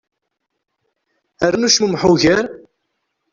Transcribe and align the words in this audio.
Rnu 1.51 1.69
cmummeḥ 1.71 2.01
ugar. 2.13 2.43